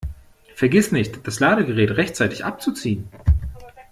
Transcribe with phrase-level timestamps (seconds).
[0.55, 3.07] Vergiss nicht, das Ladegerät rechtzeitig abzuziehen!